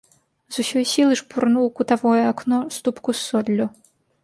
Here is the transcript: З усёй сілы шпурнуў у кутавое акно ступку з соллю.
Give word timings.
З 0.53 0.63
усёй 0.63 0.85
сілы 0.91 1.17
шпурнуў 1.21 1.67
у 1.69 1.75
кутавое 1.81 2.23
акно 2.31 2.59
ступку 2.81 3.09
з 3.23 3.23
соллю. 3.29 3.71